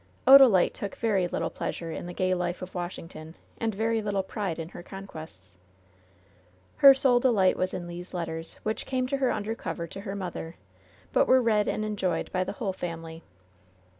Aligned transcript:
Odalite 0.25 0.73
took 0.73 0.95
very 0.95 1.27
little 1.27 1.51
pleasure 1.51 1.91
in 1.91 2.07
the 2.07 2.13
gay 2.13 2.33
life 2.33 2.63
of 2.63 2.73
Washington, 2.73 3.35
and 3.59 3.75
very 3.75 4.01
little 4.01 4.23
pride 4.23 4.57
in 4.57 4.69
her 4.69 4.81
conquests. 4.81 5.57
Her 6.77 6.95
sole 6.95 7.19
delight 7.19 7.55
was 7.55 7.71
in 7.71 7.87
Le's 7.87 8.11
letters, 8.11 8.55
which 8.63 8.87
came 8.87 9.05
to 9.09 9.17
her 9.17 9.29
under 9.29 9.53
cover 9.53 9.85
to 9.85 10.01
her 10.01 10.15
mother; 10.15 10.55
but 11.13 11.27
were 11.27 11.39
read 11.39 11.67
and 11.67 11.85
en 11.85 11.97
joyed 11.97 12.31
by 12.31 12.43
the 12.43 12.53
whole 12.53 12.73
family. 12.73 13.21